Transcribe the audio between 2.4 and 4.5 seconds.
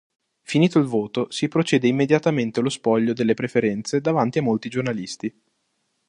lo spoglio delle preferenze davanti a